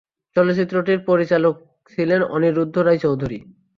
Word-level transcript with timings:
চলচ্চিত্রটির 0.35 0.99
পরিচালক 1.05 1.55
ছিলেন 1.91 2.21
অনিরুদ্ধ 2.27 2.75
রায় 2.77 2.99
চৌধুরী। 2.99 3.39